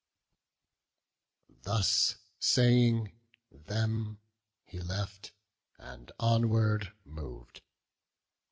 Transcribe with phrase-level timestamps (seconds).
[1.61, 3.11] Thus saying,
[3.51, 4.17] them
[4.65, 5.31] he left,
[5.77, 7.61] and onward mov'd.